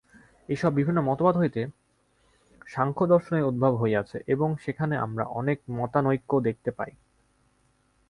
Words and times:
এইসব 0.49 0.71
বিভিন্ন 0.73 0.99
মতবাদ 1.01 1.35
হইতে 1.37 1.61
সাংখ্যদর্শনের 2.67 3.43
উদ্ভব 3.43 3.73
হইয়াছে 3.75 4.17
এবং 4.27 4.49
সেখানে 4.57 4.95
আমরা 4.97 5.23
অনেক 5.31 5.57
মতানৈক্য 5.69 6.31
দেখিতে 6.41 6.71
পাই। 6.71 6.91